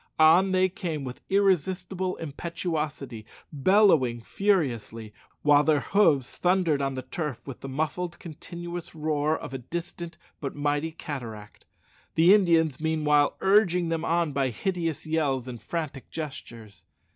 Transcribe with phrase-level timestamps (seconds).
[0.17, 7.45] On they came with irresistible impetuosity, bellowing furiously, while their hoofs thundered on the turf
[7.45, 11.65] with the muffled continuous roar of a distant but mighty cataract;
[12.15, 16.87] the Indians, meanwhile, urging them on by hideous yells and frantic gestures.